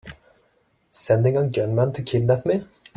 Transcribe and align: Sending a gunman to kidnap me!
Sending 0.89 1.37
a 1.37 1.45
gunman 1.47 1.93
to 1.93 2.01
kidnap 2.01 2.43
me! 2.43 2.63